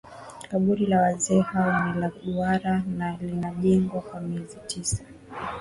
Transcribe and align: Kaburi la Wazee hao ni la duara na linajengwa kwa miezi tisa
Kaburi 0.49 0.85
la 0.85 1.01
Wazee 1.01 1.41
hao 1.41 1.81
ni 1.93 1.99
la 1.99 2.11
duara 2.23 2.83
na 2.97 3.17
linajengwa 3.21 4.01
kwa 4.01 4.21
miezi 4.21 4.57
tisa 4.67 5.03